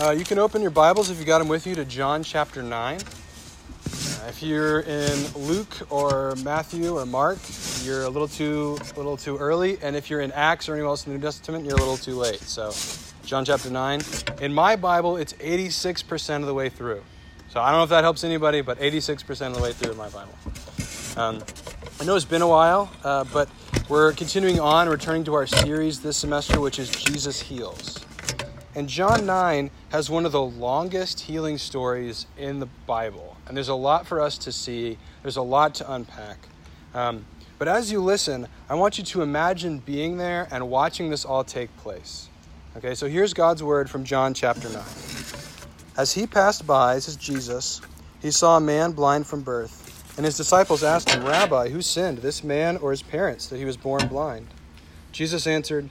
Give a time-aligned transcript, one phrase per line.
[0.00, 2.62] Uh, you can open your Bibles if you got them with you to John chapter
[2.62, 2.96] 9.
[2.96, 3.00] Uh,
[4.26, 7.38] if you're in Luke or Matthew or Mark,
[7.84, 11.06] you're a little too little too early, and if you're in Acts or anywhere else
[11.06, 12.40] in the New Testament, you're a little too late.
[12.40, 12.72] So,
[13.26, 14.00] John chapter 9.
[14.40, 17.02] In my Bible, it's 86% of the way through.
[17.50, 19.98] So I don't know if that helps anybody, but 86% of the way through in
[19.98, 20.34] my Bible.
[21.18, 21.44] Um,
[22.00, 23.50] I know it's been a while, uh, but
[23.90, 28.02] we're continuing on, returning to our series this semester, which is Jesus Heals.
[28.74, 33.36] And John 9 has one of the longest healing stories in the Bible.
[33.46, 36.38] And there's a lot for us to see, there's a lot to unpack.
[36.94, 37.26] Um,
[37.58, 41.44] but as you listen, I want you to imagine being there and watching this all
[41.44, 42.28] take place.
[42.76, 44.82] Okay, so here's God's word from John chapter 9.
[45.98, 47.82] As he passed by, this is Jesus,
[48.22, 49.80] he saw a man blind from birth.
[50.16, 53.66] And his disciples asked him, Rabbi, who sinned, this man or his parents, that he
[53.66, 54.46] was born blind?
[55.12, 55.90] Jesus answered,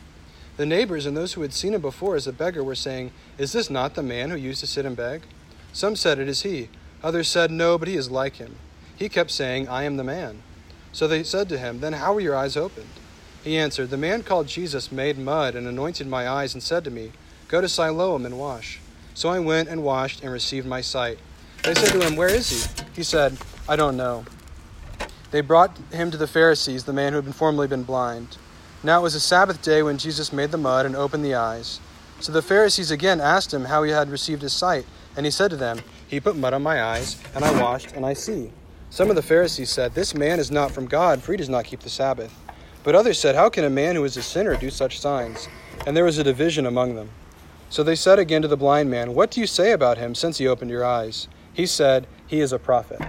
[0.61, 3.09] The neighbors and those who had seen him before as a beggar were saying,
[3.39, 5.23] Is this not the man who used to sit and beg?
[5.73, 6.69] Some said, It is he.
[7.01, 8.57] Others said, No, but he is like him.
[8.95, 10.43] He kept saying, I am the man.
[10.91, 12.91] So they said to him, Then how were your eyes opened?
[13.43, 16.91] He answered, The man called Jesus made mud and anointed my eyes and said to
[16.91, 17.11] me,
[17.47, 18.79] Go to Siloam and wash.
[19.15, 21.17] So I went and washed and received my sight.
[21.63, 22.83] They said to him, Where is he?
[22.97, 23.35] He said,
[23.67, 24.25] I don't know.
[25.31, 28.37] They brought him to the Pharisees, the man who had been formerly been blind.
[28.83, 31.79] Now it was a Sabbath day when Jesus made the mud and opened the eyes.
[32.19, 35.51] So the Pharisees again asked him how he had received his sight, and he said
[35.51, 38.51] to them, He put mud on my eyes, and I washed, and I see.
[38.89, 41.65] Some of the Pharisees said, This man is not from God, for he does not
[41.65, 42.33] keep the Sabbath.
[42.83, 45.47] But others said, How can a man who is a sinner do such signs?
[45.85, 47.11] And there was a division among them.
[47.69, 50.39] So they said again to the blind man, What do you say about him since
[50.39, 51.27] he opened your eyes?
[51.53, 52.99] He said, He is a prophet.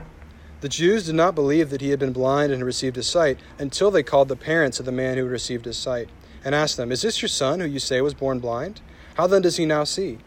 [0.62, 3.40] The Jews did not believe that he had been blind and had received his sight
[3.58, 6.08] until they called the parents of the man who had received his sight
[6.44, 8.80] and asked them, Is this your son who you say was born blind?
[9.16, 10.18] How then does he now see?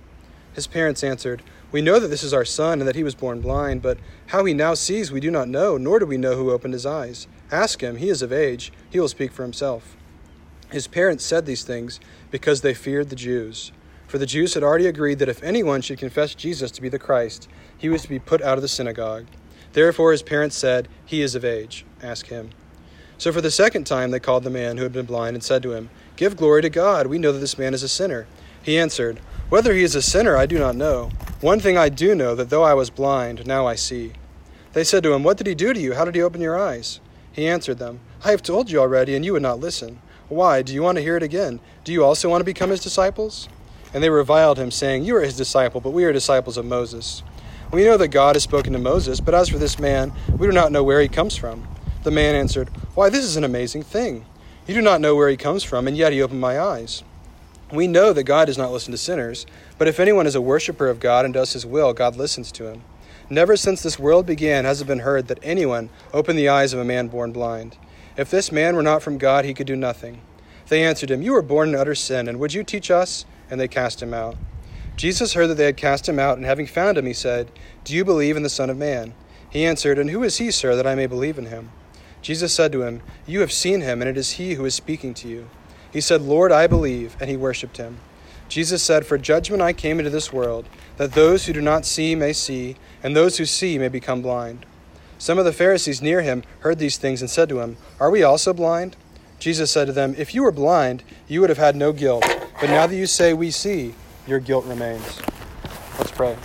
[0.52, 1.42] His parents answered,
[1.72, 3.98] We know that this is our son and that he was born blind, but
[4.28, 6.86] how he now sees we do not know, nor do we know who opened his
[6.86, 7.28] eyes.
[7.50, 9.96] Ask him, he is of age, he will speak for himself.
[10.70, 13.72] His parents said these things because they feared the Jews.
[14.06, 17.00] For the Jews had already agreed that if anyone should confess Jesus to be the
[17.00, 17.48] Christ,
[17.78, 19.28] he was to be put out of the synagogue.
[19.76, 21.86] Therefore his parents said, He is of age.
[22.02, 22.52] Ask him.
[23.18, 25.62] So for the second time they called the man who had been blind and said
[25.64, 27.08] to him, Give glory to God.
[27.08, 28.26] We know that this man is a sinner.
[28.64, 29.20] He answered,
[29.50, 31.10] Whether he is a sinner, I do not know.
[31.42, 34.14] One thing I do know, that though I was blind, now I see.
[34.72, 35.94] They said to him, What did he do to you?
[35.96, 37.02] How did he open your eyes?
[37.34, 40.00] He answered them, I have told you already, and you would not listen.
[40.30, 40.62] Why?
[40.62, 41.60] Do you want to hear it again?
[41.84, 43.50] Do you also want to become his disciples?
[43.94, 47.24] And they reviled him, saying, You are his disciple, but we are disciples of Moses.
[47.76, 50.54] We know that God has spoken to Moses, but as for this man, we do
[50.54, 51.68] not know where he comes from.
[52.04, 54.26] The man answered, Why, this is an amazing thing.
[54.66, 57.04] You do not know where he comes from, and yet he opened my eyes.
[57.74, 59.46] We know that God does not listen to sinners,
[59.78, 62.72] but if anyone is a worshiper of God and does his will, God listens to
[62.72, 62.82] him.
[63.30, 66.80] Never since this world began has it been heard that anyone opened the eyes of
[66.80, 67.78] a man born blind.
[68.16, 70.22] If this man were not from God, he could do nothing.
[70.70, 73.26] They answered him, You were born in utter sin, and would you teach us?
[73.50, 74.38] And they cast him out.
[74.96, 77.52] Jesus heard that they had cast him out, and having found him, he said,
[77.84, 79.14] Do you believe in the Son of Man?
[79.50, 81.72] He answered, And who is he, sir, that I may believe in him?
[82.22, 85.14] Jesus said to him, You have seen him, and it is he who is speaking
[85.16, 85.50] to you.
[85.92, 88.00] He said, Lord, I believe, and he worshipped him.
[88.48, 90.68] Jesus said, For judgment I came into this world,
[90.98, 94.66] that those who do not see may see, and those who see may become blind.
[95.18, 98.24] Some of the Pharisees near him heard these things and said to him, Are we
[98.24, 98.96] also blind?
[99.40, 102.26] Jesus said to them, If you were blind, you would have had no guilt.
[102.60, 103.94] But now that you say, We see,
[104.28, 105.22] your guilt remains.
[105.98, 106.36] Let's pray.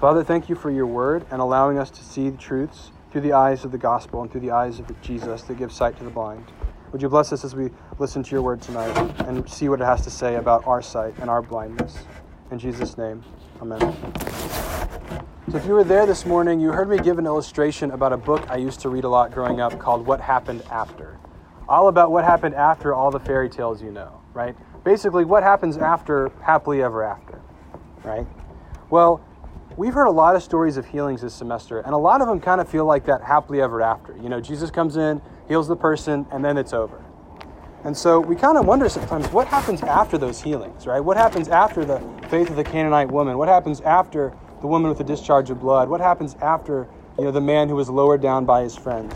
[0.00, 3.32] Father, thank you for your word and allowing us to see the truths through the
[3.32, 6.10] eyes of the gospel and through the eyes of Jesus that give sight to the
[6.10, 6.44] blind.
[6.92, 9.84] Would you bless us as we listen to your word tonight and see what it
[9.84, 11.96] has to say about our sight and our blindness?
[12.50, 13.24] In Jesus' name,
[13.62, 13.80] amen.
[15.50, 18.16] So, if you were there this morning, you heard me give an illustration about a
[18.16, 21.18] book I used to read a lot growing up called What Happened After.
[21.68, 24.54] All about what happened after all the fairy tales you know, right?
[24.84, 27.40] Basically what happens after happily ever after,
[28.04, 28.26] right?
[28.90, 29.20] Well,
[29.76, 32.40] we've heard a lot of stories of healings this semester, and a lot of them
[32.40, 34.16] kind of feel like that happily ever after.
[34.18, 37.02] You know, Jesus comes in, heals the person, and then it's over.
[37.84, 41.00] And so we kind of wonder sometimes what happens after those healings, right?
[41.00, 42.00] What happens after the
[42.30, 43.36] faith of the Canaanite woman?
[43.36, 45.88] What happens after the woman with the discharge of blood?
[45.90, 46.88] What happens after
[47.18, 49.14] you know, the man who was lowered down by his friends?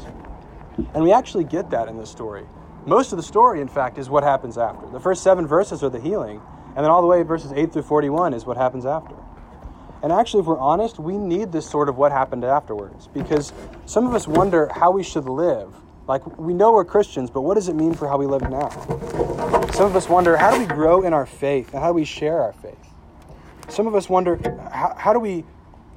[0.95, 2.45] And we actually get that in this story.
[2.89, 4.87] Most of the story, in fact, is what happens after.
[4.87, 7.83] The first seven verses are the healing, and then all the way verses 8 through
[7.83, 9.15] 41 is what happens after.
[10.03, 13.53] And actually, if we're honest, we need this sort of what happened afterwards because
[13.85, 15.75] some of us wonder how we should live.
[16.07, 18.71] Like, we know we're Christians, but what does it mean for how we live now?
[19.73, 22.07] Some of us wonder how do we grow in our faith and how do we
[22.07, 22.79] share our faith?
[23.69, 24.37] Some of us wonder
[24.73, 25.45] how, how do we,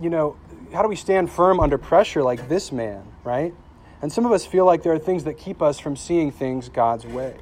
[0.01, 0.35] you know,
[0.73, 3.53] how do we stand firm under pressure like this man, right?
[4.01, 6.69] And some of us feel like there are things that keep us from seeing things
[6.69, 7.35] God's way.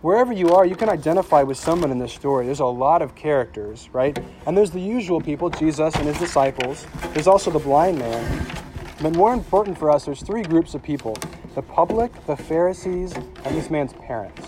[0.00, 2.46] Wherever you are, you can identify with someone in this story.
[2.46, 4.16] There's a lot of characters, right?
[4.46, 6.86] And there's the usual people, Jesus and his disciples.
[7.12, 8.46] There's also the blind man.
[9.02, 11.16] But more important for us, there's three groups of people
[11.54, 14.46] the public, the Pharisees, and this man's parents.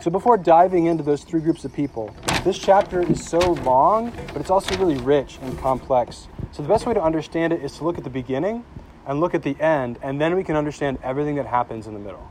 [0.00, 4.36] So before diving into those three groups of people, this chapter is so long, but
[4.36, 6.28] it's also really rich and complex.
[6.52, 8.64] So the best way to understand it is to look at the beginning
[9.08, 11.98] and look at the end, and then we can understand everything that happens in the
[11.98, 12.30] middle.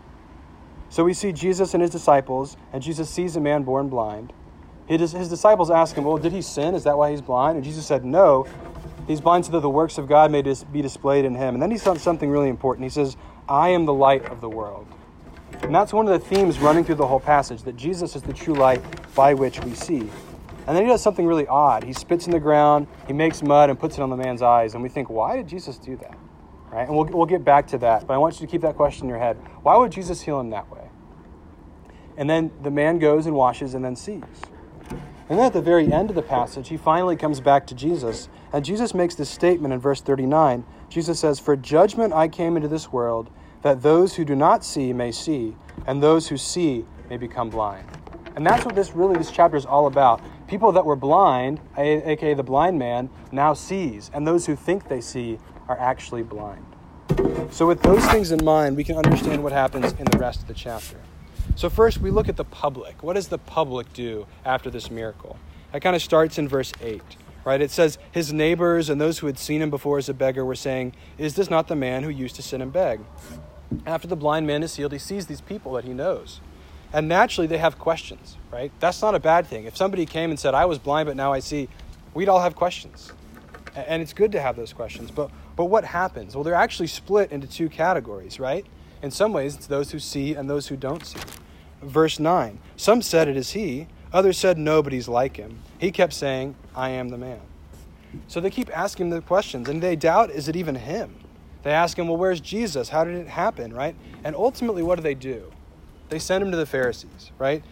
[0.89, 4.31] So we see Jesus and his disciples, and Jesus sees a man born blind.
[4.85, 6.75] His, disciples ask him, Well, did he sin?
[6.75, 7.57] Is that why he's blind?
[7.57, 8.47] And Jesus said, No.
[9.06, 11.56] He's blind so that the works of God may be displayed in him.
[11.56, 12.83] And then he says something really important.
[12.83, 13.18] He says,
[13.50, 14.88] I am the light of the world.
[15.62, 18.33] And that's one of the themes running through the whole passage that Jesus is the
[18.33, 18.81] true light
[19.15, 20.09] by which we see.
[20.68, 21.85] And then he does something really odd.
[21.85, 24.73] He spits in the ground, he makes mud, and puts it on the man's eyes.
[24.73, 26.18] And we think, why did Jesus do that?
[26.71, 26.87] Right?
[26.87, 29.05] And we'll, we'll get back to that, but I want you to keep that question
[29.05, 29.37] in your head.
[29.63, 30.89] Why would Jesus heal him that way?
[32.17, 34.23] And then the man goes and washes and then sees.
[35.29, 38.29] And then at the very end of the passage, he finally comes back to Jesus.
[38.53, 40.65] And Jesus makes this statement in verse 39.
[40.89, 43.29] Jesus says, For judgment I came into this world,
[43.61, 45.55] that those who do not see may see,
[45.85, 47.85] and those who see may become blind.
[48.37, 50.21] And that's what this really this chapter is all about.
[50.47, 55.01] People that were blind, aka the blind man, now sees, and those who think they
[55.01, 56.65] see are actually blind.
[57.51, 60.47] So, with those things in mind, we can understand what happens in the rest of
[60.47, 60.97] the chapter.
[61.55, 63.01] So, first, we look at the public.
[63.01, 65.37] What does the public do after this miracle?
[65.71, 67.01] That kind of starts in verse 8,
[67.45, 67.61] right?
[67.61, 70.55] It says, His neighbors and those who had seen him before as a beggar were
[70.55, 72.99] saying, Is this not the man who used to sit and beg?
[73.85, 76.41] After the blind man is healed, he sees these people that he knows.
[76.93, 78.71] And naturally, they have questions, right?
[78.79, 79.65] That's not a bad thing.
[79.65, 81.67] If somebody came and said, I was blind, but now I see,
[82.13, 83.11] we'd all have questions.
[83.75, 85.11] And it's good to have those questions.
[85.11, 86.36] But but what happens?
[86.36, 88.65] Well, they're actually split into two categories, right?
[89.01, 91.19] In some ways, it's those who see and those who don't see.
[91.81, 95.59] Verse 9 Some said it is he, others said nobody's like him.
[95.80, 97.42] He kept saying, I am the man.
[98.27, 101.15] So they keep asking the questions, and they doubt, is it even him?
[101.63, 102.89] They ask him, well, where's Jesus?
[102.89, 103.95] How did it happen, right?
[104.24, 105.51] And ultimately, what do they do?
[106.09, 107.63] They send him to the Pharisees, right?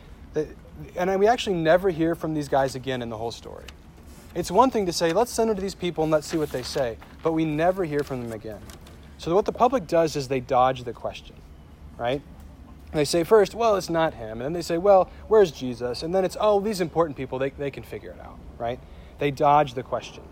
[0.95, 3.65] And we actually never hear from these guys again in the whole story.
[4.35, 6.51] It's one thing to say, let's send it to these people and let's see what
[6.51, 8.59] they say, but we never hear from them again.
[9.17, 11.35] So what the public does is they dodge the question,
[11.97, 12.21] right?
[12.91, 14.33] They say first, well, it's not him.
[14.33, 16.03] And then they say, well, where's Jesus?
[16.03, 18.79] And then it's, oh, these important people, they, they can figure it out, right?
[19.19, 20.23] They dodge the question.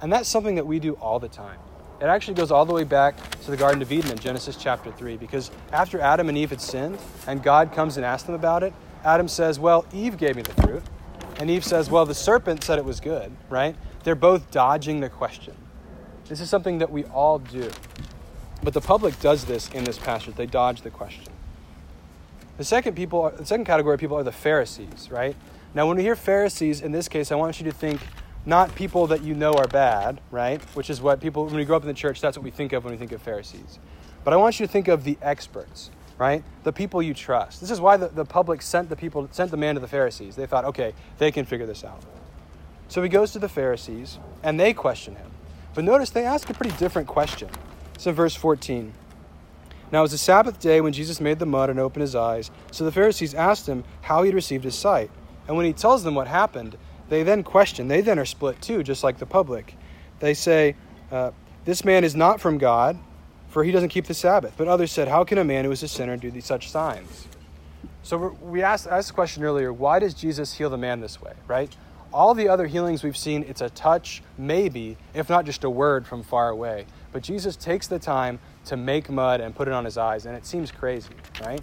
[0.00, 1.58] And that's something that we do all the time.
[2.00, 4.92] It actually goes all the way back to the Garden of Eden in Genesis chapter
[4.92, 8.62] 3, because after Adam and Eve had sinned and God comes and asks them about
[8.62, 8.72] it,
[9.04, 10.82] Adam says, well, Eve gave me the fruit.
[11.38, 13.76] And Eve says, Well, the serpent said it was good, right?
[14.04, 15.54] They're both dodging the question.
[16.28, 17.70] This is something that we all do.
[18.62, 20.34] But the public does this in this passage.
[20.34, 21.32] They dodge the question.
[22.56, 25.36] The second people, the second category of people are the Pharisees, right?
[25.74, 28.00] Now, when we hear Pharisees, in this case, I want you to think
[28.44, 30.60] not people that you know are bad, right?
[30.74, 32.72] Which is what people, when we grow up in the church, that's what we think
[32.72, 33.78] of when we think of Pharisees.
[34.24, 36.42] But I want you to think of the experts, right?
[36.64, 37.60] The people you trust.
[37.60, 40.36] This is why the, the public sent the people, sent the man to the Pharisees.
[40.36, 42.02] They thought, okay, they can figure this out.
[42.88, 45.30] So he goes to the Pharisees, and they question him.
[45.74, 47.50] But notice they ask a pretty different question.
[47.94, 48.92] It's in verse 14.
[49.92, 52.50] Now it was the Sabbath day when Jesus made the mud and opened his eyes.
[52.72, 55.10] So the Pharisees asked him how he had received his sight.
[55.46, 56.76] And when he tells them what happened,
[57.08, 57.88] they then question.
[57.88, 59.74] They then are split too, just like the public.
[60.20, 60.76] They say,
[61.10, 61.30] uh,
[61.64, 62.98] This man is not from God,
[63.48, 64.54] for he doesn't keep the Sabbath.
[64.56, 67.26] But others said, How can a man who is a sinner do these such signs?
[68.02, 71.34] So we asked, asked the question earlier why does Jesus heal the man this way,
[71.46, 71.74] right?
[72.10, 76.06] All the other healings we've seen, it's a touch, maybe, if not just a word
[76.06, 76.86] from far away.
[77.12, 80.34] But Jesus takes the time to make mud and put it on his eyes, and
[80.34, 81.10] it seems crazy,
[81.42, 81.60] right?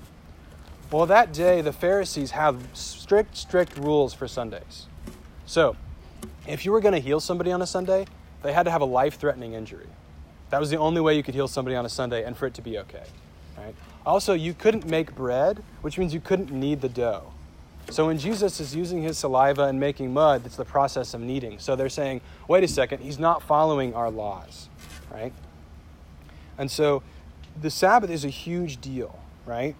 [0.91, 4.85] Well, that day, the Pharisees have strict, strict rules for Sundays.
[5.47, 5.75] So,
[6.47, 8.05] if you were going to heal somebody on a Sunday,
[8.43, 9.87] they had to have a life threatening injury.
[10.55, 12.53] That was the only way you could heal somebody on a Sunday and for it
[12.53, 13.03] to be okay.
[13.57, 13.75] Right?
[14.05, 17.33] Also, you couldn't make bread, which means you couldn't knead the dough.
[17.89, 21.59] So when Jesus is using his saliva and making mud, it's the process of kneading.
[21.59, 24.69] So they're saying, wait a second, he's not following our laws,
[25.11, 25.33] right?
[26.57, 27.03] And so
[27.61, 29.75] the Sabbath is a huge deal, right?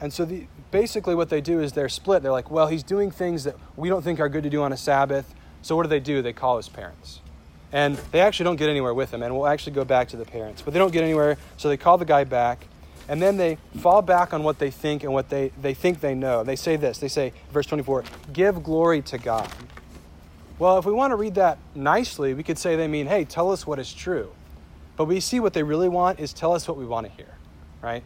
[0.00, 2.22] And so the, basically what they do is they're split.
[2.22, 4.72] They're like, well, he's doing things that we don't think are good to do on
[4.72, 5.34] a Sabbath.
[5.60, 6.22] So what do they do?
[6.22, 7.20] They call his parents.
[7.72, 9.22] And they actually don't get anywhere with him.
[9.22, 10.62] And we'll actually go back to the parents.
[10.62, 12.66] But they don't get anywhere, so they call the guy back.
[13.08, 16.14] And then they fall back on what they think and what they, they think they
[16.14, 16.42] know.
[16.42, 19.50] They say this they say, verse 24, give glory to God.
[20.58, 23.52] Well, if we want to read that nicely, we could say they mean, hey, tell
[23.52, 24.32] us what is true.
[24.96, 27.28] But we see what they really want is tell us what we want to hear,
[27.82, 28.02] right?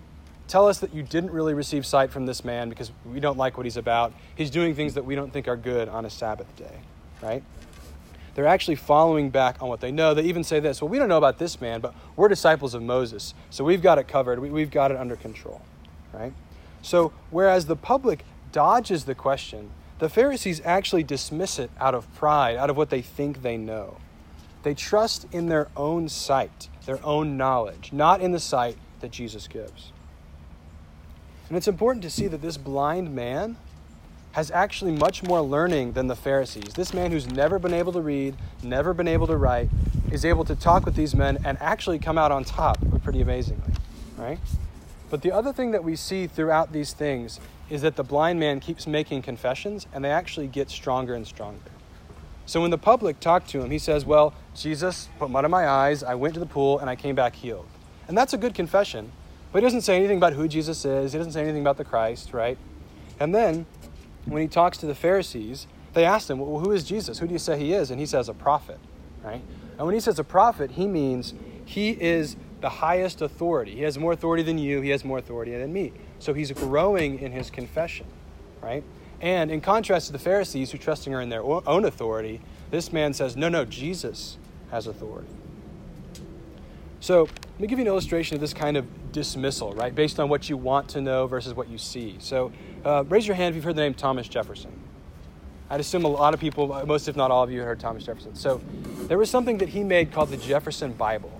[0.49, 3.57] Tell us that you didn't really receive sight from this man because we don't like
[3.57, 4.13] what he's about.
[4.35, 6.81] He's doing things that we don't think are good on a Sabbath day,
[7.23, 7.45] right?
[8.35, 10.15] They're actually following back on what they know.
[10.15, 12.83] They even say this well, we don't know about this man, but we're disciples of
[12.83, 14.39] Moses, so we've got it covered.
[14.39, 15.61] We, have got it under control,
[16.13, 16.33] right?
[16.83, 22.57] So, whereas the public dodges the question, the Pharisees actually dismiss it out of pride,
[22.57, 23.99] out of what they think they know.
[24.63, 29.47] They trust in their own sight, their own knowledge, not in the sight that Jesus
[29.47, 29.93] gives.
[31.49, 33.57] And it's important to see that this blind man
[34.33, 36.75] has actually much more learning than the Pharisees.
[36.75, 39.69] This man who's never been able to read, never been able to write,
[40.11, 43.73] is able to talk with these men and actually come out on top pretty amazingly,
[44.17, 44.39] right?
[45.09, 48.61] But the other thing that we see throughout these things is that the blind man
[48.61, 51.71] keeps making confessions and they actually get stronger and stronger.
[52.47, 55.69] So when the public talk to him, he says, Well, Jesus put mud in my
[55.69, 57.67] eyes, I went to the pool, and I came back healed.
[58.09, 59.13] And that's a good confession.
[59.53, 61.13] But he doesn't say anything about who Jesus is.
[61.13, 62.59] He doesn't say anything about the Christ, right?
[63.21, 63.67] And then
[64.27, 67.19] when he talks to the Pharisees, they asked him, well, Who is Jesus?
[67.19, 67.91] Who do you say he is?
[67.91, 68.79] And he says, A prophet,
[69.23, 69.43] right?
[69.81, 71.33] And when he says a prophet, he means
[71.65, 73.75] he is the highest authority.
[73.77, 75.95] He has more authority than you, he has more authority than me.
[76.19, 78.07] So he's growing in his confession,
[78.61, 78.85] right?
[79.23, 83.15] And in contrast to the Pharisees who trusting are in their own authority, this man
[83.15, 84.37] says, No, no, Jesus
[84.71, 85.33] has authority.
[87.01, 89.95] So let me give you an illustration of this kind of dismissal, right?
[89.95, 92.17] Based on what you want to know versus what you see.
[92.21, 92.53] So,
[92.85, 94.71] uh, raise your hand if you've heard the name Thomas Jefferson.
[95.71, 98.35] I'd assume a lot of people, most if not all of you, heard Thomas Jefferson.
[98.35, 98.61] So,
[99.09, 101.33] there was something that he made called the Jefferson Bible.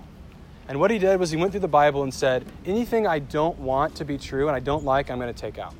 [0.67, 3.59] And what he did was he went through the Bible and said, anything I don't
[3.59, 5.75] want to be true and I don't like, I'm going to take out.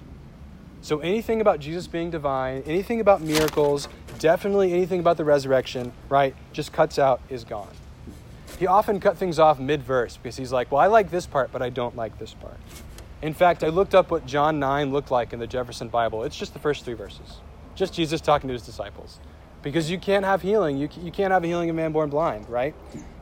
[0.82, 3.88] So, anything about Jesus being divine, anything about miracles,
[4.20, 7.70] definitely anything about the resurrection, right, just cuts out, is gone
[8.62, 11.51] he often cut things off mid verse because he's like, well, I like this part,
[11.51, 12.58] but I don't like this part.
[13.24, 16.24] In fact, I looked up what John 9 looked like in the Jefferson Bible.
[16.24, 17.39] It's just the first three verses,
[17.74, 19.20] just Jesus talking to his disciples.
[19.63, 20.77] Because you can't have healing.
[20.77, 22.75] You, you can't have a healing of man born blind, right?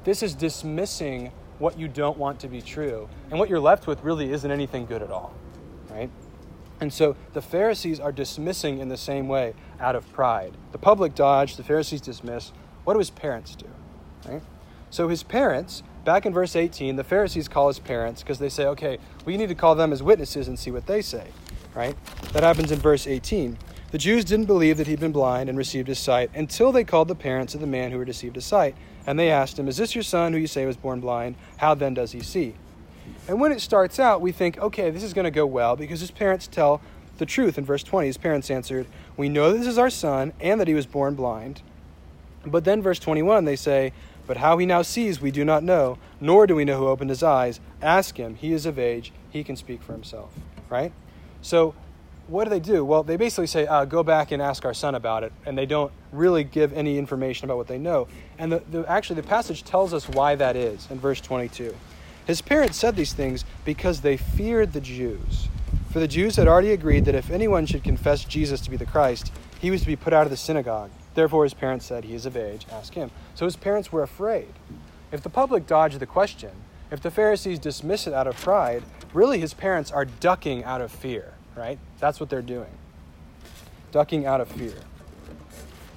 [0.04, 3.08] This is dismissing what you don't want to be true.
[3.30, 5.34] And what you're left with really isn't anything good at all,
[5.90, 6.10] right?
[6.82, 10.58] And so the Pharisees are dismissing in the same way out of pride.
[10.74, 12.52] The public dodge, the Pharisees dismiss.
[12.84, 13.68] What do his parents do?
[14.28, 14.42] Right?
[14.90, 18.66] So his parents, back in verse 18, the Pharisees call his parents because they say,
[18.68, 21.28] okay, we need to call them as witnesses and see what they say,
[21.76, 21.96] right?
[22.34, 23.58] That happens in verse 18.
[23.92, 27.08] The Jews didn't believe that he'd been blind and received his sight until they called
[27.08, 28.76] the parents of the man who had received his sight.
[29.08, 31.36] And they asked him, Is this your son who you say was born blind?
[31.58, 32.54] How then does he see?
[33.28, 36.00] And when it starts out, we think, okay, this is going to go well because
[36.00, 36.82] his parents tell
[37.18, 37.58] the truth.
[37.58, 38.86] In verse 20, his parents answered,
[39.18, 41.64] We know this is our son and that he was born blind.
[42.46, 43.92] But then, verse 21, they say,
[44.30, 47.10] but how he now sees, we do not know, nor do we know who opened
[47.10, 47.60] his eyes.
[47.82, 48.36] Ask him.
[48.36, 49.12] He is of age.
[49.32, 50.32] He can speak for himself.
[50.70, 50.94] Right?
[51.42, 51.74] So,
[52.28, 52.86] what do they do?
[52.86, 55.34] Well, they basically say, uh, go back and ask our son about it.
[55.48, 58.08] And they don't really give any information about what they know.
[58.38, 61.76] And the, the, actually, the passage tells us why that is in verse 22.
[62.28, 65.48] His parents said these things because they feared the Jews.
[65.92, 68.86] For the Jews had already agreed that if anyone should confess Jesus to be the
[68.86, 70.92] Christ, he was to be put out of the synagogue.
[71.20, 73.12] Therefore, his parents said, He is of age, ask him.
[73.36, 74.54] So his parents were afraid.
[75.12, 76.52] If the public dodged the question,
[76.92, 78.84] if the Pharisees dismiss it out of pride,
[79.14, 81.78] really his parents are ducking out of fear, right?
[82.00, 82.72] That's what they're doing.
[83.92, 84.76] Ducking out of fear.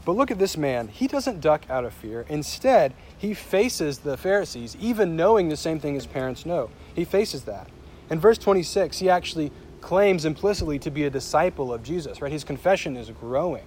[0.04, 0.88] But look at this man.
[0.88, 2.26] He doesn't duck out of fear.
[2.28, 6.68] Instead, he faces the Pharisees, even knowing the same thing his parents know.
[6.96, 7.68] He faces that.
[8.10, 12.32] In verse 26, he actually claims implicitly to be a disciple of Jesus, right?
[12.32, 13.62] His confession is growing.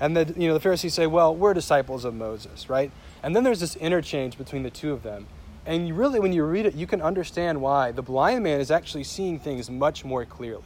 [0.00, 2.90] And the, you know, the Pharisees say, well, we're disciples of Moses, right?
[3.22, 5.26] And then there's this interchange between the two of them.
[5.66, 8.70] And you really, when you read it, you can understand why the blind man is
[8.70, 10.64] actually seeing things much more clearly.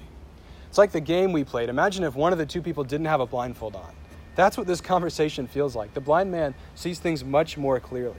[0.68, 1.68] It's like the game we played.
[1.68, 3.92] Imagine if one of the two people didn't have a blindfold on.
[4.36, 5.94] That's what this conversation feels like.
[5.94, 8.16] The blind man sees things much more clearly.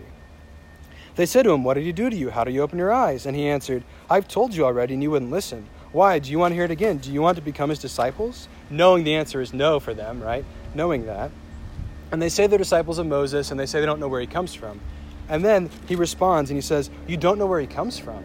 [1.16, 2.30] They said to him, What did he do to you?
[2.30, 3.26] How do you open your eyes?
[3.26, 5.68] And he answered, I've told you already, and you wouldn't listen.
[5.94, 6.20] Why?
[6.20, 6.98] Do you want to hear it again?
[6.98, 8.50] Do you want to become his disciples?
[8.70, 10.44] Knowing the answer is no for them, right?
[10.76, 11.32] Knowing that.
[12.12, 14.28] And they say they're disciples of Moses and they say they don't know where he
[14.28, 14.80] comes from.
[15.28, 18.24] And then he responds and he says, You don't know where he comes from.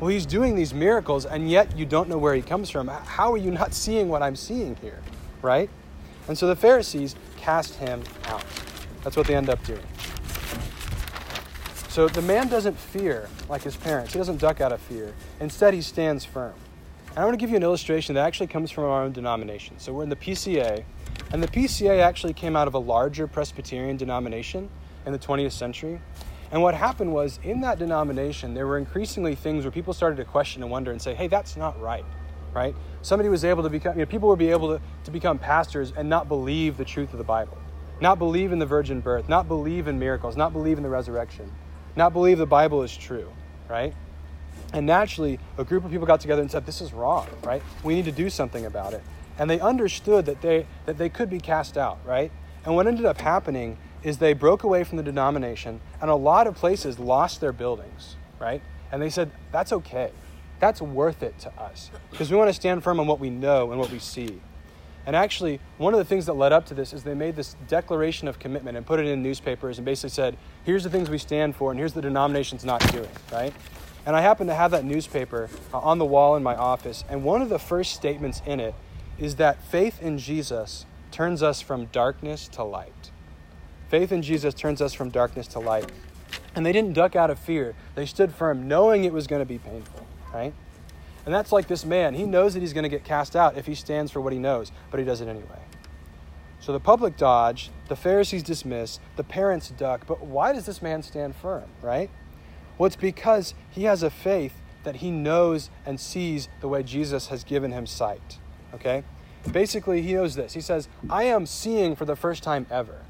[0.00, 2.88] Well, he's doing these miracles and yet you don't know where he comes from.
[2.88, 5.00] How are you not seeing what I'm seeing here,
[5.40, 5.70] right?
[6.28, 8.44] And so the Pharisees cast him out.
[9.04, 9.86] That's what they end up doing.
[11.88, 14.12] So the man doesn't fear like his parents.
[14.12, 15.14] He doesn't duck out of fear.
[15.40, 16.52] Instead, he stands firm.
[17.16, 19.78] And I want to give you an illustration that actually comes from our own denomination.
[19.78, 20.84] So we're in the PCA,
[21.32, 24.68] and the PCA actually came out of a larger Presbyterian denomination
[25.06, 25.98] in the 20th century.
[26.50, 30.26] And what happened was in that denomination, there were increasingly things where people started to
[30.26, 32.04] question and wonder and say, hey, that's not right,
[32.52, 32.74] right?
[33.00, 35.94] Somebody was able to become, you know, people would be able to, to become pastors
[35.96, 37.56] and not believe the truth of the Bible,
[37.98, 41.50] not believe in the virgin birth, not believe in miracles, not believe in the resurrection,
[41.96, 43.32] not believe the Bible is true,
[43.70, 43.94] right?
[44.72, 47.62] And naturally, a group of people got together and said, this is wrong, right?
[47.82, 49.02] We need to do something about it.
[49.38, 52.32] And they understood that they, that they could be cast out, right?
[52.64, 56.46] And what ended up happening is they broke away from the denomination, and a lot
[56.46, 58.62] of places lost their buildings, right?
[58.92, 60.10] And they said, that's okay.
[60.58, 63.70] That's worth it to us because we want to stand firm on what we know
[63.72, 64.40] and what we see.
[65.06, 67.54] And actually, one of the things that led up to this is they made this
[67.68, 71.18] declaration of commitment and put it in newspapers and basically said, here's the things we
[71.18, 73.52] stand for and here's the denomination's not doing, right?
[74.06, 77.24] And I happen to have that newspaper uh, on the wall in my office, and
[77.24, 78.74] one of the first statements in it
[79.18, 83.10] is that faith in Jesus turns us from darkness to light.
[83.88, 85.90] Faith in Jesus turns us from darkness to light.
[86.54, 87.74] And they didn't duck out of fear.
[87.94, 90.54] They stood firm, knowing it was going to be painful, right?
[91.24, 92.14] And that's like this man.
[92.14, 94.38] He knows that he's going to get cast out if he stands for what he
[94.38, 95.60] knows, but he does it anyway.
[96.60, 100.06] So the public dodge, the Pharisees dismiss, the parents duck.
[100.06, 102.10] But why does this man stand firm, right?
[102.78, 104.54] Well, it's because he has a faith
[104.84, 108.38] that he knows and sees the way Jesus has given him sight,
[108.74, 109.02] okay?
[109.50, 110.52] Basically, he knows this.
[110.52, 113.02] He says, I am seeing for the first time ever.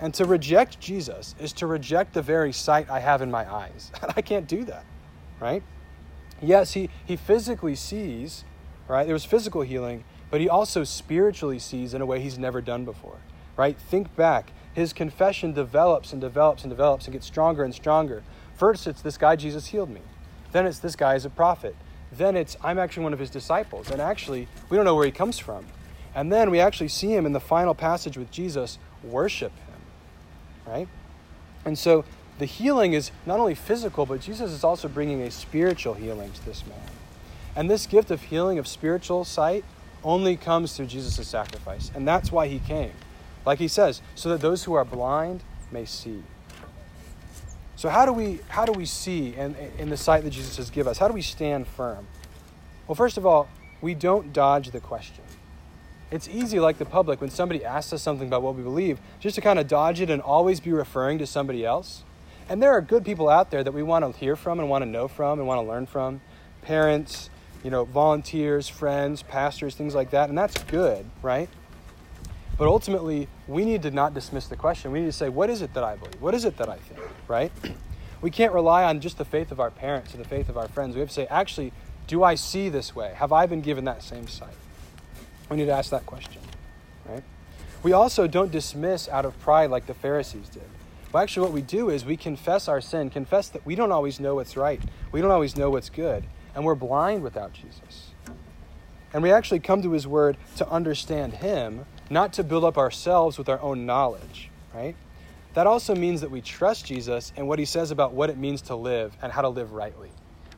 [0.00, 3.90] And to reject Jesus is to reject the very sight I have in my eyes.
[4.16, 4.84] I can't do that,
[5.40, 5.62] right?
[6.40, 8.44] Yes, he, he physically sees,
[8.86, 9.04] right?
[9.04, 12.84] There was physical healing, but he also spiritually sees in a way he's never done
[12.84, 13.18] before,
[13.56, 13.76] right?
[13.76, 14.52] Think back.
[14.72, 18.22] His confession develops and develops and develops and gets stronger and stronger.
[18.58, 20.00] First, it's this guy, Jesus healed me.
[20.50, 21.76] Then it's this guy is a prophet.
[22.10, 23.90] Then it's I'm actually one of his disciples.
[23.90, 25.64] And actually, we don't know where he comes from.
[26.14, 30.88] And then we actually see him in the final passage with Jesus worship him, right?
[31.64, 32.04] And so
[32.38, 36.44] the healing is not only physical, but Jesus is also bringing a spiritual healing to
[36.44, 36.78] this man.
[37.54, 39.64] And this gift of healing of spiritual sight
[40.02, 41.92] only comes through Jesus' sacrifice.
[41.94, 42.92] And that's why he came.
[43.46, 46.24] Like he says, so that those who are blind may see.
[47.78, 50.68] So how do we how do we see in, in the sight that Jesus has
[50.68, 50.98] given us?
[50.98, 52.08] How do we stand firm?
[52.88, 53.48] Well, first of all,
[53.80, 55.22] we don't dodge the question.
[56.10, 59.36] It's easy, like the public, when somebody asks us something about what we believe, just
[59.36, 62.02] to kind of dodge it and always be referring to somebody else.
[62.48, 64.82] And there are good people out there that we want to hear from and want
[64.82, 66.20] to know from and want to learn from
[66.62, 67.30] parents,
[67.62, 70.28] you know, volunteers, friends, pastors, things like that.
[70.28, 71.48] And that's good, right?
[72.56, 74.92] But ultimately, we need to not dismiss the question.
[74.92, 76.20] We need to say, what is it that I believe?
[76.20, 77.50] What is it that I think, right?
[78.20, 80.68] We can't rely on just the faith of our parents or the faith of our
[80.68, 80.94] friends.
[80.94, 81.72] We have to say, actually,
[82.06, 83.14] do I see this way?
[83.16, 84.54] Have I been given that same sight?
[85.48, 86.42] We need to ask that question,
[87.08, 87.22] right?
[87.82, 90.68] We also don't dismiss out of pride like the Pharisees did.
[91.12, 94.20] Well, actually, what we do is we confess our sin, confess that we don't always
[94.20, 94.80] know what's right,
[95.10, 98.10] we don't always know what's good, and we're blind without Jesus.
[99.14, 103.38] And we actually come to his word to understand him, not to build up ourselves
[103.38, 104.94] with our own knowledge, right?
[105.54, 108.62] That also means that we trust Jesus and what he says about what it means
[108.62, 110.10] to live and how to live rightly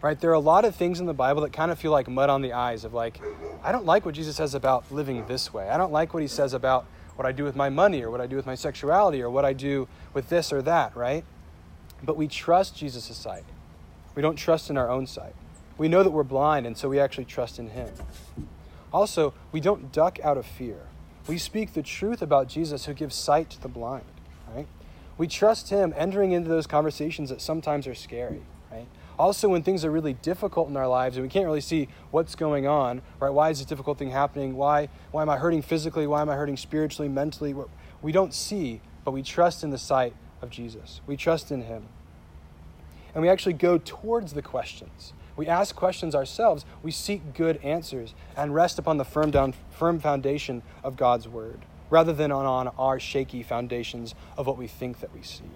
[0.02, 0.18] right?
[0.18, 2.30] There are a lot of things in the Bible that kind of feel like mud
[2.30, 3.20] on the eyes of like,
[3.62, 5.68] I don't like what Jesus says about living this way.
[5.68, 6.86] I don't like what he says about
[7.16, 9.44] what I do with my money or what I do with my sexuality or what
[9.44, 11.24] I do with this or that, right?
[12.02, 13.44] But we trust Jesus' sight.
[14.14, 15.34] We don't trust in our own sight.
[15.76, 17.90] We know that we're blind, and so we actually trust in him.
[18.92, 20.80] Also, we don't duck out of fear.
[21.30, 24.02] We speak the truth about Jesus who gives sight to the blind,
[24.52, 24.66] right?
[25.16, 28.88] We trust him entering into those conversations that sometimes are scary, right?
[29.16, 32.34] Also, when things are really difficult in our lives and we can't really see what's
[32.34, 33.30] going on, right?
[33.30, 34.56] Why is this difficult thing happening?
[34.56, 36.04] Why, why am I hurting physically?
[36.04, 37.54] Why am I hurting spiritually, mentally?
[38.02, 41.00] We don't see, but we trust in the sight of Jesus.
[41.06, 41.86] We trust in Him.
[43.14, 45.12] And we actually go towards the questions.
[45.40, 46.66] We ask questions ourselves.
[46.82, 51.64] We seek good answers and rest upon the firm, down, firm foundation of God's Word
[51.88, 55.50] rather than on, our shaky foundations of what we think that we see.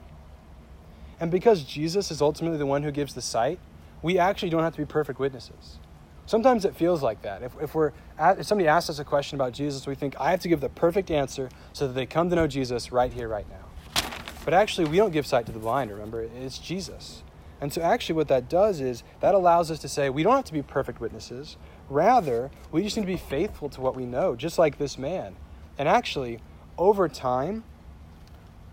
[1.21, 3.59] And because Jesus is ultimately the one who gives the sight,
[4.01, 5.79] we actually don't have to be perfect witnesses.
[6.25, 7.43] Sometimes it feels like that.
[7.43, 10.31] If, if, we're at, if somebody asks us a question about Jesus, we think, I
[10.31, 13.29] have to give the perfect answer so that they come to know Jesus right here,
[13.29, 14.03] right now.
[14.47, 16.23] But actually, we don't give sight to the blind, remember?
[16.23, 17.23] It's Jesus.
[17.65, 20.45] And so, actually, what that does is that allows us to say we don't have
[20.45, 21.57] to be perfect witnesses.
[21.89, 25.35] Rather, we just need to be faithful to what we know, just like this man.
[25.79, 26.41] And actually,
[26.77, 27.65] over time,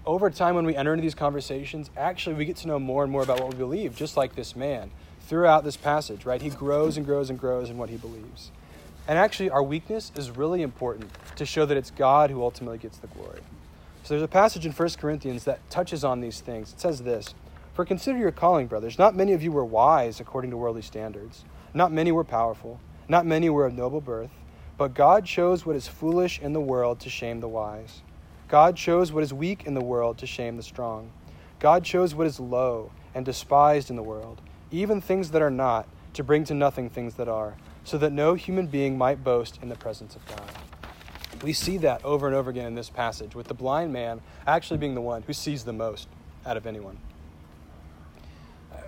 [0.05, 3.09] over time, when we enter into these conversations, actually, we get to know more and
[3.13, 6.41] more about what we believe, just like this man throughout this passage, right?
[6.41, 8.51] He grows and grows and grows in what he believes.
[9.07, 12.97] And actually, our weakness is really important to show that it's God who ultimately gets
[12.97, 13.39] the glory.
[14.03, 16.73] So there's a passage in 1 Corinthians that touches on these things.
[16.73, 17.33] It says this
[17.73, 18.99] For consider your calling, brothers.
[18.99, 23.25] Not many of you were wise according to worldly standards, not many were powerful, not
[23.25, 24.31] many were of noble birth,
[24.77, 28.01] but God chose what is foolish in the world to shame the wise.
[28.47, 31.11] God chose what is weak in the world to shame the strong.
[31.59, 35.87] God chose what is low and despised in the world, even things that are not,
[36.13, 37.55] to bring to nothing things that are,
[37.85, 40.51] so that no human being might boast in the presence of God.
[41.41, 44.77] We see that over and over again in this passage, with the blind man actually
[44.77, 46.09] being the one who sees the most
[46.45, 46.97] out of anyone.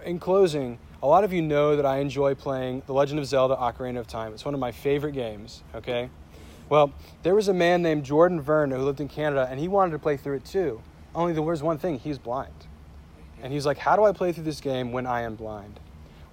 [0.06, 3.56] In closing, a lot of you know that I enjoy playing The Legend of Zelda
[3.56, 4.34] Ocarina of Time.
[4.34, 6.10] It's one of my favorite games, okay?
[6.68, 9.92] Well, there was a man named Jordan Verne who lived in Canada, and he wanted
[9.92, 10.82] to play through it too.
[11.16, 12.68] Only there was one thing he's blind.
[13.42, 15.80] And he's like, How do I play through this game when I am blind?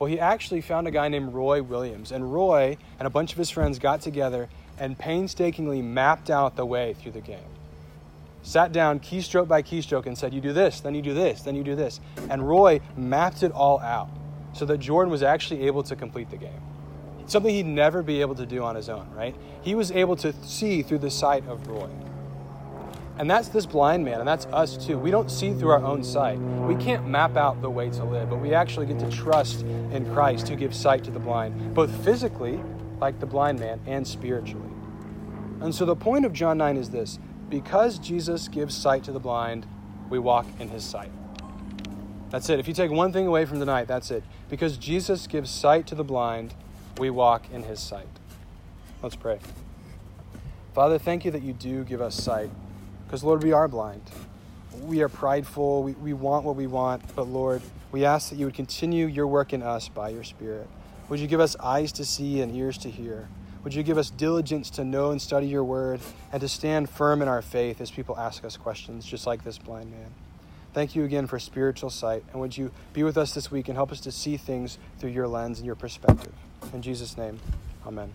[0.01, 3.39] Well, he actually found a guy named Roy Williams, and Roy and a bunch of
[3.39, 7.60] his friends got together and painstakingly mapped out the way through the game.
[8.43, 11.55] Sat down keystroke by keystroke and said, You do this, then you do this, then
[11.55, 12.01] you do this.
[12.29, 14.11] And Roy mapped it all out
[14.53, 16.61] so that Jordan was actually able to complete the game
[17.31, 19.35] something he'd never be able to do on his own, right?
[19.63, 21.89] He was able to see through the sight of Roy.
[23.19, 24.99] And that's this blind man, and that's us too.
[24.99, 26.39] We don't see through our own sight.
[26.39, 30.11] We can't map out the way to live, but we actually get to trust in
[30.13, 32.61] Christ who gives sight to the blind, both physically,
[32.99, 34.71] like the blind man, and spiritually.
[35.61, 37.19] And so the point of John 9 is this
[37.51, 39.67] because Jesus gives sight to the blind,
[40.09, 41.11] we walk in his sight.
[42.31, 42.61] That's it.
[42.61, 44.23] If you take one thing away from tonight, that's it.
[44.49, 46.55] Because Jesus gives sight to the blind,
[46.99, 48.07] we walk in his sight.
[49.03, 49.41] Let's pray.
[50.75, 52.51] Father, thank you that you do give us sight,
[53.05, 54.03] because, Lord, we are blind.
[54.83, 55.83] We are prideful.
[55.83, 59.27] We, we want what we want, but, Lord, we ask that you would continue your
[59.27, 60.69] work in us by your Spirit.
[61.09, 63.29] Would you give us eyes to see and ears to hear?
[63.63, 66.01] Would you give us diligence to know and study your word
[66.33, 69.59] and to stand firm in our faith as people ask us questions, just like this
[69.59, 70.11] blind man?
[70.73, 73.77] Thank you again for spiritual sight, and would you be with us this week and
[73.77, 76.33] help us to see things through your lens and your perspective?
[76.73, 77.39] In Jesus' name,
[77.87, 78.13] amen.